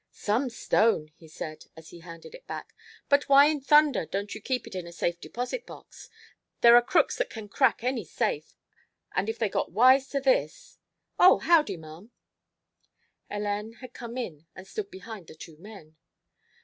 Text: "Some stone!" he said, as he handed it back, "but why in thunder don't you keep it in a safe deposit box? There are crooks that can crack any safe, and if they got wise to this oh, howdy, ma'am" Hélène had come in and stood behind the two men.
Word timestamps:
"Some 0.09 0.49
stone!" 0.49 1.09
he 1.15 1.27
said, 1.27 1.65
as 1.77 1.89
he 1.91 1.99
handed 1.99 2.33
it 2.33 2.47
back, 2.47 2.73
"but 3.07 3.29
why 3.29 3.45
in 3.45 3.61
thunder 3.61 4.03
don't 4.03 4.33
you 4.33 4.41
keep 4.41 4.65
it 4.65 4.73
in 4.73 4.87
a 4.87 4.91
safe 4.91 5.21
deposit 5.21 5.63
box? 5.67 6.09
There 6.61 6.75
are 6.75 6.81
crooks 6.81 7.17
that 7.17 7.29
can 7.29 7.47
crack 7.47 7.83
any 7.83 8.03
safe, 8.03 8.55
and 9.15 9.29
if 9.29 9.37
they 9.37 9.47
got 9.47 9.71
wise 9.73 10.07
to 10.07 10.19
this 10.19 10.79
oh, 11.19 11.37
howdy, 11.37 11.77
ma'am" 11.77 12.09
Hélène 13.31 13.75
had 13.75 13.93
come 13.93 14.17
in 14.17 14.47
and 14.55 14.65
stood 14.67 14.89
behind 14.89 15.27
the 15.27 15.35
two 15.35 15.57
men. 15.57 15.95